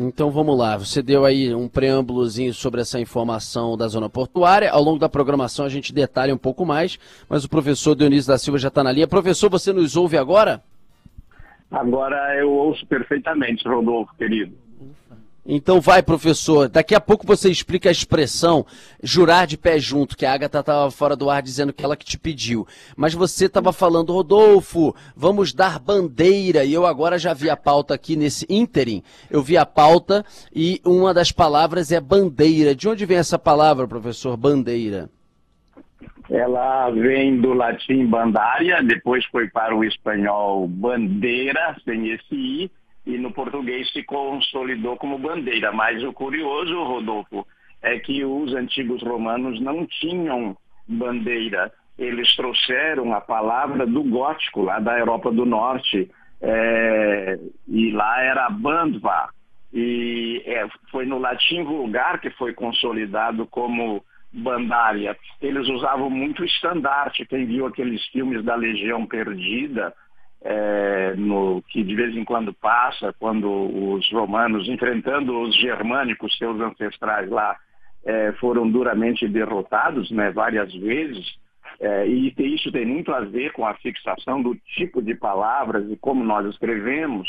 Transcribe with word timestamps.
Então 0.00 0.30
vamos 0.30 0.56
lá, 0.56 0.76
você 0.76 1.02
deu 1.02 1.24
aí 1.24 1.52
um 1.52 1.68
preâmbulozinho 1.68 2.54
sobre 2.54 2.80
essa 2.80 3.00
informação 3.00 3.76
da 3.76 3.88
zona 3.88 4.08
portuária. 4.08 4.70
Ao 4.70 4.80
longo 4.80 4.96
da 4.96 5.08
programação 5.08 5.64
a 5.66 5.68
gente 5.68 5.92
detalha 5.92 6.32
um 6.32 6.38
pouco 6.38 6.64
mais, 6.64 7.00
mas 7.28 7.42
o 7.44 7.48
professor 7.48 7.96
Dionísio 7.96 8.30
da 8.30 8.38
Silva 8.38 8.60
já 8.60 8.68
está 8.68 8.84
na 8.84 8.92
linha. 8.92 9.08
Professor, 9.08 9.50
você 9.50 9.72
nos 9.72 9.96
ouve 9.96 10.16
agora? 10.16 10.62
Agora 11.68 12.36
eu 12.36 12.48
ouço 12.48 12.86
perfeitamente, 12.86 13.66
Rodolfo, 13.66 14.14
querido. 14.16 14.56
Então 15.50 15.80
vai, 15.80 16.02
professor. 16.02 16.68
Daqui 16.68 16.94
a 16.94 17.00
pouco 17.00 17.26
você 17.26 17.50
explica 17.50 17.88
a 17.88 17.92
expressão 17.92 18.66
jurar 19.02 19.46
de 19.46 19.56
pé 19.56 19.78
junto, 19.78 20.14
que 20.14 20.26
a 20.26 20.34
Agatha 20.34 20.60
estava 20.60 20.90
fora 20.90 21.16
do 21.16 21.30
ar 21.30 21.40
dizendo 21.40 21.72
que 21.72 21.82
ela 21.82 21.96
que 21.96 22.04
te 22.04 22.18
pediu. 22.18 22.66
Mas 22.94 23.14
você 23.14 23.46
estava 23.46 23.72
falando, 23.72 24.12
Rodolfo, 24.12 24.94
vamos 25.16 25.54
dar 25.54 25.78
bandeira. 25.78 26.66
E 26.66 26.74
eu 26.74 26.84
agora 26.84 27.18
já 27.18 27.32
vi 27.32 27.48
a 27.48 27.56
pauta 27.56 27.94
aqui 27.94 28.14
nesse 28.14 28.44
ínterim. 28.50 29.02
Eu 29.30 29.42
vi 29.42 29.56
a 29.56 29.64
pauta 29.64 30.22
e 30.54 30.82
uma 30.84 31.14
das 31.14 31.32
palavras 31.32 31.90
é 31.90 31.98
bandeira. 31.98 32.74
De 32.74 32.86
onde 32.86 33.06
vem 33.06 33.16
essa 33.16 33.38
palavra, 33.38 33.88
professor? 33.88 34.36
Bandeira. 34.36 35.08
Ela 36.28 36.90
vem 36.90 37.40
do 37.40 37.54
latim 37.54 38.04
bandária, 38.04 38.82
depois 38.82 39.24
foi 39.24 39.48
para 39.48 39.74
o 39.74 39.82
espanhol 39.82 40.68
bandeira, 40.68 41.74
sem 41.86 42.10
esse 42.10 42.34
i 42.34 42.70
e 43.08 43.16
no 43.16 43.32
português 43.32 43.90
se 43.90 44.02
consolidou 44.02 44.98
como 44.98 45.18
bandeira. 45.18 45.72
Mas 45.72 46.04
o 46.04 46.12
curioso, 46.12 46.74
Rodolfo, 46.84 47.46
é 47.80 47.98
que 47.98 48.22
os 48.22 48.54
antigos 48.54 49.02
romanos 49.02 49.58
não 49.62 49.86
tinham 49.86 50.54
bandeira. 50.86 51.72
Eles 51.98 52.36
trouxeram 52.36 53.14
a 53.14 53.20
palavra 53.20 53.86
do 53.86 54.04
gótico, 54.04 54.62
lá 54.62 54.78
da 54.78 54.98
Europa 54.98 55.32
do 55.32 55.46
Norte, 55.46 56.10
é, 56.42 57.38
e 57.66 57.90
lá 57.92 58.22
era 58.22 58.50
bandva. 58.50 59.30
E 59.72 60.42
é, 60.44 60.68
foi 60.90 61.06
no 61.06 61.18
latim 61.18 61.64
vulgar 61.64 62.20
que 62.20 62.28
foi 62.30 62.52
consolidado 62.52 63.46
como 63.46 64.04
bandária. 64.30 65.16
Eles 65.40 65.66
usavam 65.66 66.10
muito 66.10 66.44
estandarte. 66.44 67.24
Quem 67.24 67.46
viu 67.46 67.64
aqueles 67.64 68.04
filmes 68.08 68.44
da 68.44 68.54
Legião 68.54 69.06
Perdida, 69.06 69.94
é, 70.42 70.87
no, 71.18 71.62
que 71.68 71.82
de 71.82 71.94
vez 71.94 72.16
em 72.16 72.24
quando 72.24 72.52
passa, 72.52 73.14
quando 73.18 73.48
os 73.48 74.10
romanos, 74.10 74.68
enfrentando 74.68 75.38
os 75.40 75.54
germânicos, 75.56 76.36
seus 76.38 76.60
ancestrais 76.60 77.28
lá, 77.30 77.56
é, 78.04 78.32
foram 78.40 78.70
duramente 78.70 79.28
derrotados 79.28 80.10
né, 80.10 80.30
várias 80.30 80.72
vezes, 80.74 81.26
é, 81.80 82.08
e 82.08 82.34
isso 82.54 82.72
tem 82.72 82.86
muito 82.86 83.12
a 83.12 83.20
ver 83.20 83.52
com 83.52 83.66
a 83.66 83.74
fixação 83.74 84.42
do 84.42 84.56
tipo 84.74 85.02
de 85.02 85.14
palavras 85.14 85.88
e 85.90 85.96
como 85.96 86.24
nós 86.24 86.46
escrevemos, 86.46 87.28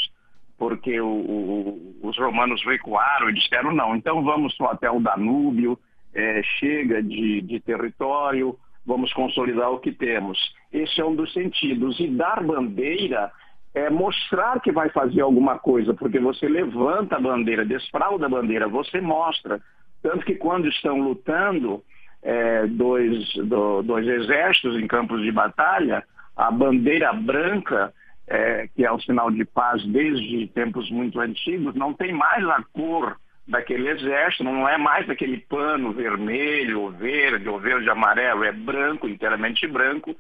porque 0.58 1.00
o, 1.00 1.08
o, 1.08 2.00
os 2.04 2.18
romanos 2.18 2.64
recuaram 2.66 3.30
e 3.30 3.34
disseram 3.34 3.74
não, 3.74 3.96
então 3.96 4.24
vamos 4.24 4.56
até 4.62 4.90
o 4.90 5.00
Danúbio, 5.00 5.78
é, 6.14 6.42
chega 6.60 7.02
de, 7.04 7.42
de 7.42 7.60
território, 7.60 8.58
vamos 8.86 9.14
consolidar 9.14 9.72
o 9.72 9.80
que 9.80 9.92
temos. 9.92 10.38
Esse 10.72 11.00
é 11.00 11.06
um 11.06 11.16
dos 11.16 11.32
sentidos. 11.34 12.00
E 12.00 12.08
dar 12.08 12.44
bandeira 12.44 13.32
é 13.74 13.90
mostrar 13.90 14.60
que 14.62 14.72
vai 14.72 14.90
fazer 14.90 15.22
alguma 15.22 15.60
coisa, 15.60 15.94
porque 15.94 16.20
você 16.20 16.48
levanta 16.48 17.16
a 17.16 17.20
bandeira, 17.20 17.66
desfralda 17.66 18.26
a 18.26 18.30
bandeira, 18.30 18.68
você 18.68 19.00
mostra. 19.00 19.62
Tanto 20.02 20.26
que 20.26 20.36
quando 20.36 20.68
estão 20.68 21.00
lutando 21.00 21.84
é, 22.24 22.66
dois, 22.68 23.34
do, 23.36 23.82
dois 23.84 24.08
exércitos 24.08 24.78
em 24.78 24.88
campos 24.88 25.22
de 25.22 25.32
batalha, 25.32 26.04
a 26.36 26.50
bandeira 26.50 27.14
branca, 27.14 27.94
é, 28.28 28.68
que 28.76 28.86
é 28.86 28.92
o 28.92 29.00
sinal 29.02 29.30
de 29.30 29.46
paz 29.46 29.86
desde 29.86 30.48
tempos 30.48 30.90
muito 30.90 31.20
antigos, 31.20 31.76
não 31.76 31.94
tem 31.94 32.14
mais 32.14 32.48
a 32.48 32.64
cor 32.74 33.18
daquele 33.48 33.90
exército, 33.90 34.44
não 34.44 34.70
é 34.70 34.78
mais 34.78 35.10
aquele 35.10 35.38
pano 35.38 35.92
vermelho, 35.92 36.82
ou 36.82 36.92
verde, 36.92 37.50
ou 37.50 37.60
verde 37.60 37.90
amarelo, 37.90 38.44
é 38.44 38.52
branco, 38.52 39.08
inteiramente 39.08 39.68
branco, 39.68 40.16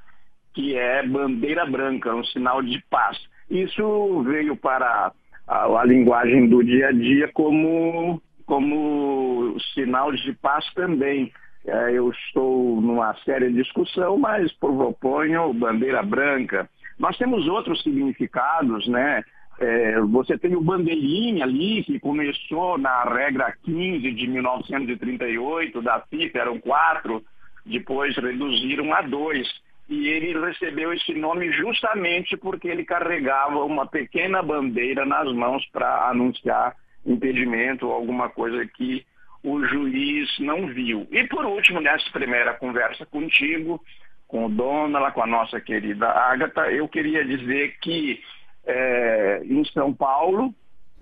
que 0.53 0.75
é 0.75 1.05
bandeira 1.05 1.65
branca, 1.65 2.13
um 2.13 2.23
sinal 2.25 2.61
de 2.61 2.83
paz. 2.89 3.17
Isso 3.49 4.23
veio 4.23 4.55
para 4.55 5.11
a, 5.47 5.65
a 5.65 5.85
linguagem 5.85 6.47
do 6.47 6.63
dia 6.63 6.89
a 6.89 6.91
dia 6.91 7.29
como, 7.33 8.21
como 8.45 9.57
sinal 9.73 10.11
de 10.11 10.33
paz 10.33 10.65
também. 10.73 11.31
É, 11.65 11.91
eu 11.91 12.09
estou 12.11 12.79
numa 12.79 13.13
séria 13.25 13.51
discussão, 13.51 14.17
mas 14.17 14.51
proponho 14.53 15.53
bandeira 15.53 16.01
branca. 16.03 16.69
Nós 16.97 17.17
temos 17.17 17.47
outros 17.47 17.81
significados, 17.81 18.87
né? 18.87 19.23
É, 19.59 19.99
você 20.01 20.37
tem 20.37 20.55
o 20.55 20.61
bandeirinha 20.61 21.43
ali, 21.43 21.83
que 21.83 21.99
começou 21.99 22.77
na 22.77 23.03
regra 23.03 23.53
15 23.65 24.11
de 24.11 24.27
1938 24.27 25.81
da 25.81 25.99
FIFA, 25.99 26.39
eram 26.39 26.59
quatro, 26.59 27.21
depois 27.65 28.15
reduziram 28.15 28.93
a 28.93 29.01
dois 29.01 29.47
e 29.89 30.07
ele 30.07 30.39
recebeu 30.39 30.93
esse 30.93 31.13
nome 31.15 31.51
justamente 31.51 32.37
porque 32.37 32.67
ele 32.67 32.85
carregava 32.85 33.65
uma 33.65 33.87
pequena 33.87 34.43
bandeira 34.43 35.03
nas 35.03 35.33
mãos 35.33 35.65
para 35.71 36.09
anunciar 36.09 36.75
impedimento 37.03 37.87
ou 37.87 37.93
alguma 37.93 38.29
coisa 38.29 38.63
que 38.67 39.03
o 39.43 39.65
juiz 39.65 40.29
não 40.39 40.67
viu. 40.67 41.07
E 41.11 41.23
por 41.23 41.43
último, 41.43 41.81
nessa 41.81 42.07
primeira 42.11 42.53
conversa 42.53 43.03
contigo, 43.07 43.81
com 44.27 44.45
o 44.45 44.49
Donala, 44.49 45.11
com 45.11 45.23
a 45.23 45.27
nossa 45.27 45.59
querida 45.59 46.07
Ágata, 46.07 46.71
eu 46.71 46.87
queria 46.87 47.25
dizer 47.25 47.79
que 47.81 48.21
é, 48.67 49.41
em 49.43 49.65
São 49.65 49.91
Paulo 49.91 50.53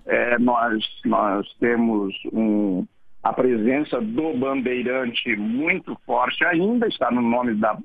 é, 0.06 0.38
nós, 0.38 0.82
nós 1.04 1.46
temos 1.60 2.14
um, 2.32 2.86
a 3.22 3.34
presença 3.34 4.00
do 4.00 4.32
bandeirante 4.32 5.36
muito 5.36 5.94
forte 6.06 6.42
ainda, 6.46 6.88
está 6.88 7.10
no 7.10 7.20
nome 7.20 7.54
da 7.56 7.76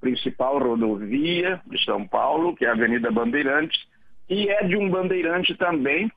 principal 0.00 0.58
rodovia 0.58 1.60
de 1.66 1.84
São 1.84 2.06
Paulo, 2.06 2.54
que 2.54 2.64
é 2.64 2.68
a 2.68 2.72
Avenida 2.72 3.10
Bandeirantes, 3.10 3.78
e 4.28 4.48
é 4.48 4.64
de 4.64 4.76
um 4.76 4.90
bandeirante 4.90 5.54
também, 5.56 6.10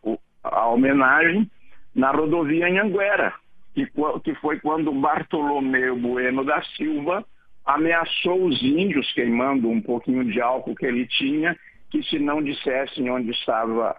a 0.43 0.67
homenagem, 0.67 1.49
na 1.93 2.11
rodovia 2.11 2.67
Anhanguera, 2.67 3.33
que, 3.73 3.87
que 4.23 4.35
foi 4.35 4.59
quando 4.59 4.91
Bartolomeu 4.91 5.95
Bueno 5.97 6.43
da 6.43 6.61
Silva 6.75 7.25
ameaçou 7.65 8.45
os 8.45 8.61
índios, 8.61 9.11
queimando 9.13 9.69
um 9.69 9.81
pouquinho 9.81 10.25
de 10.25 10.41
álcool 10.41 10.75
que 10.75 10.85
ele 10.85 11.05
tinha, 11.07 11.57
que 11.89 12.01
se 12.03 12.19
não 12.19 12.41
dissessem 12.41 13.09
onde, 13.09 13.31
estava, 13.31 13.95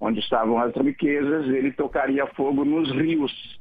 onde 0.00 0.20
estavam 0.20 0.58
as 0.58 0.74
riquezas, 0.74 1.46
ele 1.48 1.72
tocaria 1.72 2.26
fogo 2.28 2.64
nos 2.64 2.90
rios. 2.90 3.60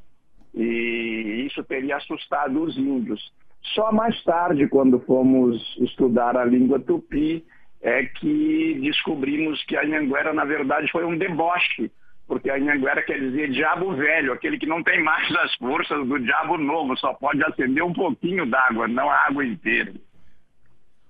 E 0.56 1.46
isso 1.48 1.64
teria 1.64 1.98
assustado 1.98 2.64
os 2.64 2.78
índios. 2.78 3.32
Só 3.74 3.92
mais 3.92 4.22
tarde, 4.24 4.68
quando 4.68 5.00
fomos 5.00 5.62
estudar 5.80 6.36
a 6.36 6.46
língua 6.46 6.80
tupi, 6.80 7.46
é 7.82 8.06
que 8.06 8.80
descobrimos 8.82 9.64
que 9.66 9.76
a 9.76 9.84
Anhanguera, 9.84 10.34
na 10.34 10.46
verdade, 10.46 10.92
foi 10.92 11.06
um 11.06 11.18
deboche, 11.18 11.92
porque 12.28 12.50
a 12.50 12.56
Anhanguera 12.56 13.02
quer 13.02 13.20
dizer 13.20 13.52
diabo 13.52 13.96
velho, 13.96 14.34
aquele 14.34 14.58
que 14.58 14.66
não 14.66 14.84
tem 14.84 15.04
mais 15.04 15.30
as 15.36 15.54
forças 15.56 16.08
do 16.08 16.20
diabo 16.20 16.58
novo, 16.58 16.96
só 16.98 17.14
pode 17.14 17.44
acender 17.44 17.84
um 17.84 17.94
pouquinho 17.94 18.46
d'água, 18.46 18.88
não 18.88 19.10
a 19.10 19.28
água 19.28 19.46
inteira. 19.46 19.94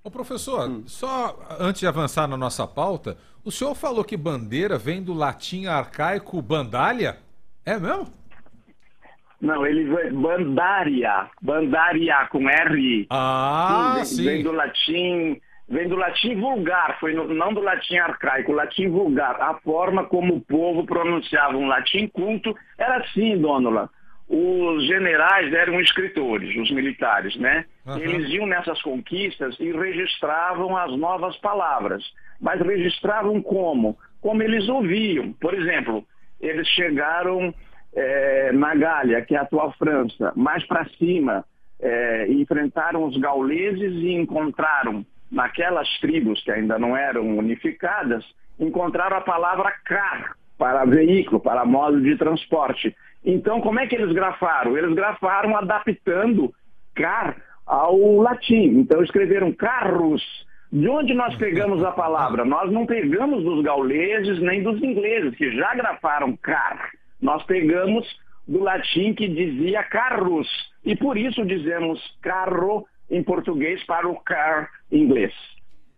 Ô 0.04 0.12
professor, 0.12 0.70
hum. 0.70 0.84
só 0.86 1.40
antes 1.60 1.80
de 1.80 1.88
avançar 1.88 2.28
na 2.28 2.36
nossa 2.36 2.68
pauta, 2.68 3.18
o 3.44 3.52
senhor 3.52 3.74
falou 3.74 4.04
que 4.04 4.18
bandeira 4.18 4.78
vem 4.78 5.02
do 5.02 5.14
latim 5.14 5.66
arcaico 5.66 6.42
bandalha? 6.42 7.18
É 7.66 7.80
mesmo? 7.80 8.08
Não, 9.44 9.68
ele 9.68 9.84
vem 9.84 10.14
bandária, 10.14 11.30
bandária 11.42 12.26
com 12.32 12.50
R. 12.50 13.06
Ah, 13.10 14.00
sim. 14.06 14.24
Vem, 14.24 14.36
vem 14.36 14.44
do 14.44 14.52
latim, 14.54 15.42
vem 15.68 15.90
do 15.90 15.98
latim 15.98 16.40
vulgar, 16.40 16.98
foi 16.98 17.14
no, 17.14 17.28
não 17.28 17.54
do 17.54 17.60
latim 17.60 17.98
arcaico, 17.98 18.54
latim 18.54 18.88
vulgar. 18.88 19.36
A 19.42 19.56
forma 19.56 20.06
como 20.06 20.36
o 20.36 20.40
povo 20.40 20.86
pronunciava 20.86 21.58
um 21.58 21.68
latim 21.68 22.08
culto 22.08 22.56
era 22.78 23.00
assim, 23.00 23.38
Dônula. 23.38 23.90
Os 24.30 24.88
generais 24.88 25.54
eram 25.54 25.82
escritores, 25.82 26.56
os 26.56 26.72
militares, 26.72 27.36
né? 27.36 27.66
Uhum. 27.86 27.98
Eles 27.98 28.30
iam 28.30 28.48
nessas 28.48 28.82
conquistas 28.82 29.58
e 29.60 29.74
registravam 29.74 30.78
as 30.78 30.98
novas 30.98 31.36
palavras. 31.40 32.02
Mas 32.40 32.62
registravam 32.62 33.42
como? 33.42 33.98
Como 34.22 34.42
eles 34.42 34.70
ouviam. 34.70 35.34
Por 35.34 35.54
exemplo, 35.54 36.08
eles 36.40 36.66
chegaram 36.70 37.54
é, 37.96 38.52
na 38.52 38.76
Gália, 38.76 39.22
que 39.22 39.36
é 39.36 39.40
a 39.40 39.42
atual 39.44 39.72
França, 39.74 40.34
mais 40.36 40.66
para 40.66 40.86
cima, 40.98 41.46
é, 41.80 42.28
enfrentaram 42.32 43.04
os 43.04 43.18
gauleses 43.18 43.94
e 43.96 44.14
encontraram, 44.14 45.06
naquelas 45.32 45.90
tribos 46.00 46.44
que 46.44 46.52
ainda 46.52 46.78
não 46.78 46.96
eram 46.96 47.38
unificadas, 47.38 48.24
encontraram 48.60 49.18
a 49.18 49.22
palavra 49.22 49.74
car, 49.86 50.36
para 50.58 50.86
veículo, 50.86 51.40
para 51.40 51.66
modo 51.66 52.00
de 52.02 52.16
transporte. 52.18 52.96
Então, 53.26 53.60
como 53.60 53.80
é 53.80 53.88
que 53.88 53.96
eles 53.96 54.14
grafaram? 54.14 54.78
Eles 54.78 54.94
grafaram 54.94 55.58
adaptando 55.58 56.54
car 56.96 57.36
ao 57.66 58.18
latim. 58.18 58.80
Então, 58.80 59.02
escreveram 59.04 59.52
carros. 59.52 60.22
De 60.72 60.88
onde 60.88 61.14
nós 61.14 61.36
pegamos 61.36 61.84
a 61.84 61.92
palavra? 61.92 62.46
Nós 62.46 62.72
não 62.72 62.86
pegamos 62.86 63.44
dos 63.44 63.64
gauleses 63.64 64.40
nem 64.40 64.62
dos 64.62 64.82
ingleses, 64.82 65.36
que 65.36 65.52
já 65.56 65.74
grafaram 65.76 66.36
car 66.38 66.92
Nós 67.24 67.42
pegamos 67.44 68.06
do 68.46 68.60
latim 68.60 69.14
que 69.14 69.30
dizia 69.30 69.82
carros, 69.82 70.46
e 70.84 70.94
por 70.94 71.18
isso 71.18 71.46
dizemos 71.46 71.98
carro 72.22 72.86
em 73.10 73.24
português 73.24 73.82
para 73.86 74.10
o 74.10 74.20
car 74.20 74.70
em 74.92 75.04
inglês. 75.04 75.34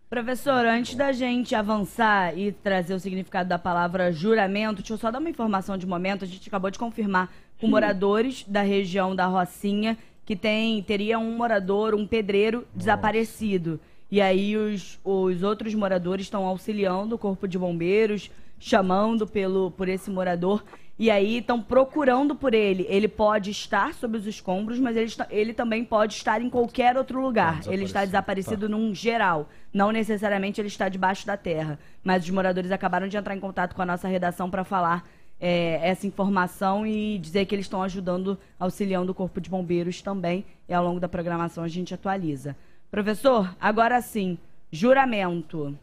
Professor, 0.08 0.64
antes 0.64 0.94
da 0.94 1.10
gente 1.10 1.52
avançar 1.52 2.38
e 2.38 2.52
trazer 2.52 2.94
o 2.94 3.00
significado 3.00 3.48
da 3.48 3.58
palavra 3.58 4.12
juramento, 4.12 4.76
deixa 4.76 4.92
eu 4.92 4.98
só 4.98 5.10
dar 5.10 5.18
uma 5.18 5.28
informação 5.28 5.76
de 5.76 5.84
momento. 5.84 6.24
A 6.24 6.28
gente 6.28 6.48
acabou 6.48 6.70
de 6.70 6.78
confirmar 6.78 7.28
com 7.60 7.66
moradores 7.66 8.44
da 8.44 8.62
região 8.62 9.16
da 9.16 9.26
Rocinha 9.26 9.98
que 10.24 10.36
tem, 10.36 10.80
teria 10.80 11.18
um 11.18 11.36
morador, 11.36 11.92
um 11.92 12.06
pedreiro 12.06 12.64
desaparecido. 12.72 13.80
E 14.08 14.20
aí 14.20 14.56
os, 14.56 15.00
os 15.04 15.42
outros 15.42 15.74
moradores 15.74 16.26
estão 16.26 16.44
auxiliando 16.46 17.16
o 17.16 17.18
corpo 17.18 17.48
de 17.48 17.58
bombeiros, 17.58 18.30
chamando 18.60 19.26
pelo, 19.26 19.72
por 19.72 19.88
esse 19.88 20.08
morador. 20.08 20.62
E 20.98 21.10
aí 21.10 21.38
estão 21.38 21.60
procurando 21.60 22.34
por 22.34 22.54
ele. 22.54 22.86
Ele 22.88 23.06
pode 23.06 23.50
estar 23.50 23.92
sob 23.92 24.16
os 24.16 24.26
escombros, 24.26 24.78
mas 24.78 24.96
ele, 24.96 25.06
está, 25.06 25.26
ele 25.30 25.52
também 25.52 25.84
pode 25.84 26.14
estar 26.14 26.40
em 26.40 26.48
qualquer 26.48 26.96
outro 26.96 27.20
lugar. 27.20 27.62
Tá 27.62 27.72
ele 27.72 27.84
está 27.84 28.04
desaparecido 28.04 28.66
tá. 28.66 28.68
num 28.68 28.94
geral. 28.94 29.48
Não 29.72 29.92
necessariamente 29.92 30.58
ele 30.60 30.68
está 30.68 30.88
debaixo 30.88 31.26
da 31.26 31.36
terra. 31.36 31.78
Mas 32.02 32.24
os 32.24 32.30
moradores 32.30 32.72
acabaram 32.72 33.08
de 33.08 33.16
entrar 33.16 33.36
em 33.36 33.40
contato 33.40 33.74
com 33.74 33.82
a 33.82 33.86
nossa 33.86 34.08
redação 34.08 34.48
para 34.48 34.64
falar 34.64 35.06
é, 35.38 35.80
essa 35.82 36.06
informação 36.06 36.86
e 36.86 37.18
dizer 37.18 37.44
que 37.44 37.54
eles 37.54 37.66
estão 37.66 37.82
ajudando, 37.82 38.38
auxiliando 38.58 39.12
o 39.12 39.14
Corpo 39.14 39.38
de 39.38 39.50
Bombeiros 39.50 40.00
também. 40.00 40.46
E 40.66 40.72
ao 40.72 40.82
longo 40.82 40.98
da 40.98 41.08
programação 41.08 41.62
a 41.62 41.68
gente 41.68 41.92
atualiza. 41.92 42.56
Professor, 42.90 43.54
agora 43.60 44.00
sim, 44.00 44.38
juramento. 44.70 45.76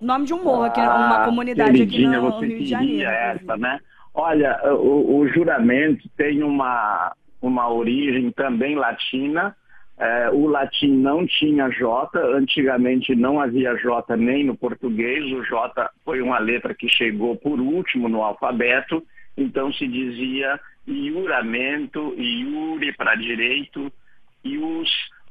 Nome 0.00 0.26
de 0.26 0.34
um 0.34 0.42
morro 0.42 0.64
aqui, 0.64 0.80
uma 0.80 1.22
ah, 1.22 1.24
comunidade 1.24 1.80
aqui 1.80 2.04
no 2.08 2.40
Rio 2.40 2.58
de 2.58 2.66
Janeiro. 2.66 3.08
Essa, 3.08 3.56
né? 3.56 3.78
Olha, 4.14 4.60
o, 4.74 5.20
o 5.20 5.28
juramento 5.28 6.08
tem 6.16 6.42
uma, 6.42 7.14
uma 7.40 7.72
origem 7.72 8.30
também 8.30 8.74
latina. 8.74 9.56
É, 9.98 10.30
o 10.30 10.46
latim 10.46 10.96
não 10.96 11.26
tinha 11.26 11.68
J, 11.68 12.18
antigamente 12.34 13.14
não 13.14 13.40
havia 13.40 13.74
J 13.76 14.16
nem 14.16 14.44
no 14.44 14.56
português, 14.56 15.24
o 15.32 15.44
J 15.44 15.90
foi 16.04 16.20
uma 16.20 16.38
letra 16.38 16.74
que 16.74 16.88
chegou 16.88 17.36
por 17.36 17.60
último 17.60 18.08
no 18.08 18.22
alfabeto, 18.22 19.02
então 19.36 19.72
se 19.72 19.86
dizia 19.86 20.58
juramento, 20.86 22.14
iure 22.18 22.92
para 22.94 23.14
direito, 23.14 23.92
ius, 24.42 24.90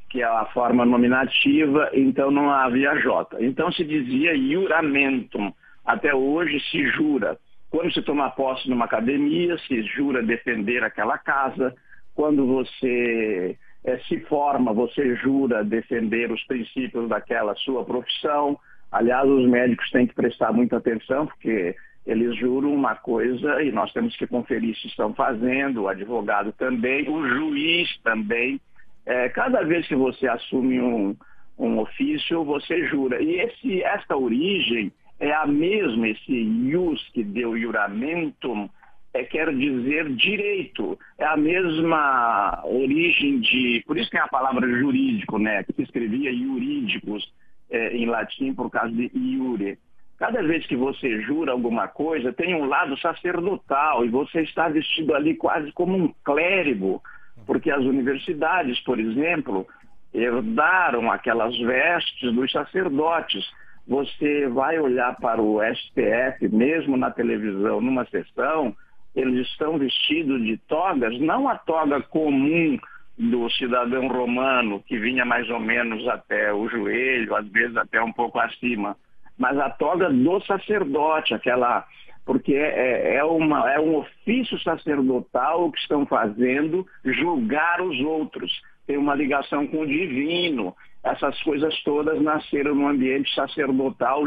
que 0.09 0.21
é 0.21 0.25
a 0.25 0.45
forma 0.53 0.85
nominativa, 0.85 1.89
então 1.93 2.31
não 2.31 2.49
havia 2.49 2.95
J. 2.99 3.43
Então 3.43 3.71
se 3.71 3.83
dizia 3.83 4.37
juramentum, 4.37 5.51
até 5.85 6.13
hoje 6.13 6.59
se 6.69 6.87
jura. 6.91 7.37
Quando 7.71 7.91
se 7.93 8.01
toma 8.01 8.29
posse 8.29 8.69
numa 8.69 8.85
academia, 8.85 9.57
se 9.59 9.81
jura 9.83 10.21
defender 10.21 10.83
aquela 10.83 11.17
casa. 11.17 11.73
Quando 12.13 12.45
você 12.45 13.57
é, 13.85 13.97
se 13.99 14.19
forma, 14.21 14.73
você 14.73 15.15
jura 15.15 15.63
defender 15.63 16.29
os 16.31 16.43
princípios 16.43 17.07
daquela 17.07 17.55
sua 17.55 17.85
profissão. 17.85 18.59
Aliás, 18.91 19.27
os 19.27 19.47
médicos 19.47 19.89
têm 19.89 20.05
que 20.05 20.13
prestar 20.13 20.51
muita 20.51 20.77
atenção, 20.77 21.25
porque 21.25 21.73
eles 22.05 22.35
juram 22.37 22.73
uma 22.73 22.95
coisa 22.95 23.63
e 23.63 23.71
nós 23.71 23.91
temos 23.93 24.15
que 24.17 24.27
conferir 24.27 24.75
se 24.75 24.87
estão 24.87 25.13
fazendo, 25.13 25.83
o 25.83 25.87
advogado 25.87 26.51
também, 26.51 27.09
o 27.09 27.25
juiz 27.25 27.97
também. 28.03 28.59
É, 29.05 29.29
cada 29.29 29.63
vez 29.63 29.87
que 29.87 29.95
você 29.95 30.27
assume 30.27 30.81
um, 30.81 31.15
um 31.57 31.79
ofício, 31.79 32.43
você 32.43 32.85
jura. 32.87 33.21
E 33.21 33.39
esse, 33.39 33.81
origem 34.15 34.91
é 35.21 35.31
a 35.31 35.45
mesma, 35.45 36.09
esse 36.09 36.33
ius 36.33 36.99
que 37.13 37.23
deu 37.23 37.55
juramentum, 37.55 38.67
é, 39.13 39.23
quer 39.23 39.53
dizer 39.55 40.09
direito. 40.15 40.97
É 41.17 41.25
a 41.25 41.37
mesma 41.37 42.63
origem 42.65 43.39
de. 43.39 43.83
Por 43.85 43.97
isso 43.97 44.09
tem 44.09 44.19
a 44.19 44.27
palavra 44.27 44.67
jurídico, 44.67 45.37
né? 45.37 45.63
Que 45.63 45.73
se 45.73 45.83
escrevia 45.83 46.33
jurídicos 46.33 47.31
é, 47.69 47.95
em 47.95 48.07
latim 48.07 48.53
por 48.55 48.71
causa 48.71 48.91
de 48.91 49.11
iure. 49.13 49.77
Cada 50.17 50.41
vez 50.41 50.65
que 50.65 50.75
você 50.75 51.21
jura 51.21 51.51
alguma 51.51 51.87
coisa, 51.87 52.33
tem 52.33 52.55
um 52.55 52.65
lado 52.65 52.97
sacerdotal 52.99 54.03
e 54.03 54.09
você 54.09 54.41
está 54.41 54.69
vestido 54.69 55.13
ali 55.13 55.35
quase 55.35 55.71
como 55.71 55.95
um 55.95 56.13
clérigo, 56.23 57.01
porque 57.45 57.69
as 57.69 57.83
universidades, 57.83 58.79
por 58.81 58.99
exemplo, 58.99 59.67
herdaram 60.13 61.11
aquelas 61.11 61.57
vestes 61.59 62.33
dos 62.33 62.51
sacerdotes 62.51 63.43
você 63.87 64.47
vai 64.47 64.79
olhar 64.79 65.15
para 65.17 65.41
o 65.41 65.59
STF, 65.61 66.47
mesmo 66.49 66.95
na 66.95 67.11
televisão, 67.11 67.81
numa 67.81 68.05
sessão, 68.05 68.75
eles 69.15 69.47
estão 69.47 69.77
vestidos 69.77 70.41
de 70.43 70.57
togas, 70.57 71.19
não 71.19 71.49
a 71.49 71.57
toga 71.57 72.01
comum 72.01 72.77
do 73.17 73.49
cidadão 73.51 74.07
romano, 74.07 74.81
que 74.87 74.97
vinha 74.97 75.25
mais 75.25 75.49
ou 75.49 75.59
menos 75.59 76.07
até 76.07 76.53
o 76.53 76.67
joelho, 76.69 77.35
às 77.35 77.47
vezes 77.49 77.75
até 77.75 78.01
um 78.01 78.11
pouco 78.11 78.39
acima, 78.39 78.95
mas 79.37 79.57
a 79.57 79.69
toga 79.69 80.09
do 80.09 80.39
sacerdote, 80.41 81.33
aquela. 81.33 81.85
Porque 82.23 82.53
é, 82.53 83.15
é, 83.15 83.23
uma, 83.23 83.71
é 83.71 83.79
um 83.79 83.97
ofício 83.97 84.59
sacerdotal 84.61 85.71
que 85.71 85.79
estão 85.79 86.05
fazendo 86.05 86.85
julgar 87.03 87.81
os 87.81 87.99
outros. 88.01 88.61
Tem 88.85 88.97
uma 88.97 89.15
ligação 89.15 89.65
com 89.65 89.81
o 89.81 89.87
divino 89.87 90.75
essas 91.03 91.41
coisas 91.43 91.73
todas 91.83 92.21
nasceram 92.21 92.75
no 92.75 92.87
ambiente 92.87 93.33
sacerdotal, 93.33 94.23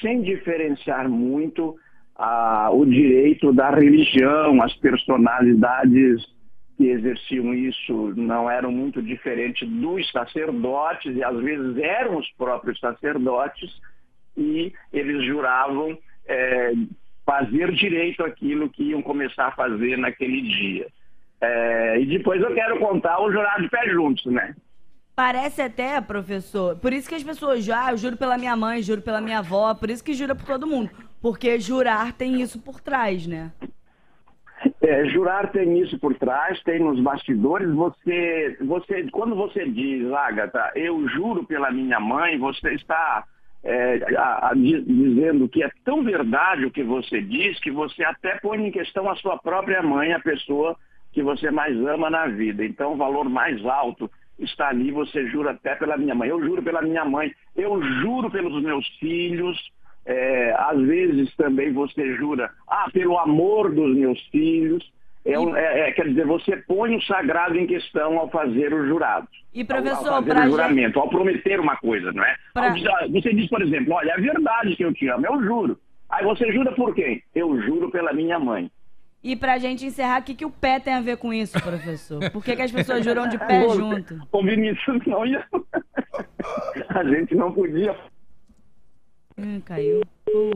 sem 0.00 0.22
diferenciar 0.22 1.08
muito 1.08 1.76
ah, 2.16 2.70
o 2.72 2.84
direito 2.84 3.52
da 3.52 3.70
religião, 3.70 4.62
as 4.62 4.74
personalidades 4.76 6.24
que 6.76 6.88
exerciam 6.88 7.54
isso 7.54 8.12
não 8.16 8.50
eram 8.50 8.72
muito 8.72 9.02
diferentes 9.02 9.68
dos 9.68 10.10
sacerdotes, 10.10 11.14
e 11.14 11.22
às 11.22 11.38
vezes 11.38 11.76
eram 11.76 12.16
os 12.16 12.28
próprios 12.32 12.80
sacerdotes, 12.80 13.70
e 14.36 14.72
eles 14.92 15.24
juravam 15.26 15.96
é, 16.26 16.72
fazer 17.24 17.70
direito 17.72 18.24
aquilo 18.24 18.70
que 18.70 18.90
iam 18.90 19.02
começar 19.02 19.48
a 19.48 19.52
fazer 19.52 19.98
naquele 19.98 20.40
dia. 20.42 20.86
É, 21.40 22.00
e 22.00 22.06
depois 22.06 22.40
eu 22.42 22.54
quero 22.54 22.78
contar 22.78 23.20
o 23.20 23.30
jurado 23.30 23.62
de 23.62 23.68
pé 23.68 23.88
juntos, 23.90 24.24
né? 24.26 24.54
Parece 25.22 25.60
até, 25.60 26.00
professor, 26.00 26.78
por 26.78 26.94
isso 26.94 27.06
que 27.06 27.14
as 27.14 27.22
pessoas 27.22 27.62
já, 27.62 27.84
ah, 27.84 27.92
eu 27.92 27.98
juro 27.98 28.16
pela 28.16 28.38
minha 28.38 28.56
mãe, 28.56 28.80
juro 28.80 29.02
pela 29.02 29.20
minha 29.20 29.40
avó, 29.40 29.74
por 29.74 29.90
isso 29.90 30.02
que 30.02 30.14
jura 30.14 30.34
por 30.34 30.46
todo 30.46 30.66
mundo. 30.66 30.88
Porque 31.20 31.60
jurar 31.60 32.14
tem 32.14 32.40
isso 32.40 32.58
por 32.58 32.80
trás, 32.80 33.26
né? 33.26 33.52
É, 34.80 35.04
jurar 35.10 35.52
tem 35.52 35.78
isso 35.78 35.98
por 35.98 36.14
trás, 36.14 36.58
tem 36.62 36.78
nos 36.78 36.98
bastidores. 37.00 37.70
Você, 37.70 38.56
você, 38.62 39.10
quando 39.12 39.36
você 39.36 39.68
diz, 39.68 40.10
Agatha, 40.10 40.72
eu 40.74 41.06
juro 41.10 41.44
pela 41.44 41.70
minha 41.70 42.00
mãe, 42.00 42.38
você 42.38 42.72
está 42.72 43.22
é, 43.62 44.02
a, 44.16 44.48
a, 44.48 44.54
dizendo 44.54 45.50
que 45.50 45.62
é 45.62 45.70
tão 45.84 46.02
verdade 46.02 46.64
o 46.64 46.70
que 46.70 46.82
você 46.82 47.20
diz 47.20 47.60
que 47.60 47.70
você 47.70 48.02
até 48.04 48.38
põe 48.38 48.66
em 48.66 48.72
questão 48.72 49.06
a 49.10 49.16
sua 49.16 49.36
própria 49.36 49.82
mãe, 49.82 50.14
a 50.14 50.20
pessoa 50.20 50.74
que 51.12 51.22
você 51.22 51.50
mais 51.50 51.76
ama 51.76 52.08
na 52.08 52.26
vida. 52.26 52.64
Então, 52.64 52.94
o 52.94 52.96
valor 52.96 53.28
mais 53.28 53.62
alto 53.66 54.10
está 54.40 54.68
ali, 54.68 54.90
você 54.90 55.26
jura 55.28 55.52
até 55.52 55.74
pela 55.74 55.96
minha 55.96 56.14
mãe. 56.14 56.28
Eu 56.28 56.42
juro 56.42 56.62
pela 56.62 56.82
minha 56.82 57.04
mãe, 57.04 57.32
eu 57.56 57.82
juro 58.00 58.30
pelos 58.30 58.62
meus 58.62 58.86
filhos. 58.98 59.58
É, 60.06 60.54
às 60.58 60.80
vezes 60.80 61.34
também 61.36 61.72
você 61.72 62.16
jura, 62.16 62.50
ah, 62.66 62.88
pelo 62.92 63.18
amor 63.18 63.72
dos 63.72 63.94
meus 63.96 64.18
filhos. 64.28 64.82
É, 65.24 65.34
é, 65.34 65.80
é, 65.80 65.92
quer 65.92 66.08
dizer, 66.08 66.26
você 66.26 66.56
põe 66.56 66.96
o 66.96 67.02
sagrado 67.02 67.56
em 67.58 67.66
questão 67.66 68.18
ao 68.18 68.30
fazer 68.30 68.72
o 68.72 68.86
jurado. 68.86 69.28
E 69.52 69.64
professor, 69.64 70.08
ao, 70.08 70.14
ao 70.14 70.22
fazer 70.22 70.46
o 70.46 70.50
juramento, 70.50 70.86
gente... 70.86 70.98
ao 70.98 71.08
prometer 71.08 71.60
uma 71.60 71.76
coisa, 71.76 72.10
não 72.12 72.24
é? 72.24 72.36
Pra... 72.54 72.74
Você 73.10 73.34
diz, 73.34 73.48
por 73.48 73.60
exemplo, 73.60 73.92
olha, 73.92 74.12
é 74.12 74.20
verdade 74.20 74.74
que 74.76 74.84
eu 74.84 74.94
te 74.94 75.06
amo, 75.08 75.26
eu 75.26 75.42
juro. 75.42 75.78
Aí 76.08 76.24
você 76.24 76.50
jura 76.52 76.72
por 76.72 76.94
quem? 76.94 77.22
Eu 77.34 77.60
juro 77.62 77.90
pela 77.90 78.12
minha 78.12 78.38
mãe. 78.38 78.70
E 79.22 79.36
pra 79.36 79.58
gente 79.58 79.84
encerrar, 79.84 80.20
o 80.20 80.24
que, 80.24 80.34
que 80.34 80.46
o 80.46 80.50
pé 80.50 80.80
tem 80.80 80.94
a 80.94 81.00
ver 81.00 81.18
com 81.18 81.32
isso, 81.32 81.60
professor? 81.60 82.30
Por 82.30 82.42
que, 82.42 82.56
que 82.56 82.62
as 82.62 82.72
pessoas 82.72 83.04
juram 83.04 83.28
de 83.28 83.38
pé 83.38 83.68
junto? 83.68 84.18
O 84.32 84.42
Vinícius 84.42 85.06
não 85.06 85.26
ia. 85.26 85.44
A 86.88 87.04
gente 87.04 87.34
não 87.34 87.52
podia. 87.52 87.94
Hum, 89.36 89.60
caiu. 89.64 90.00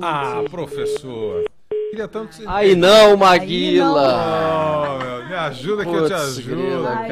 Ah, 0.00 0.42
professor. 0.50 1.44
Queria 1.90 2.08
tanto 2.08 2.28
que 2.28 2.34
você... 2.36 2.44
Aí 2.48 2.74
não, 2.74 3.16
Maguila! 3.16 4.02
Aí 4.02 4.42
não. 4.42 4.96
Oh, 4.96 4.98
meu, 4.98 5.28
me 5.28 5.34
ajuda 5.34 5.84
que 5.84 5.90
Puts, 5.90 6.02
eu 6.02 6.08
te 6.08 6.14
ajudo. 6.14 6.56
Grila, 6.56 6.90
cara. 6.90 7.08